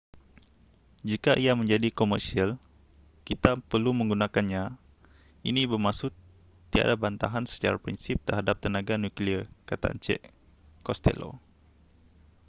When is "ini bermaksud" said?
5.49-6.09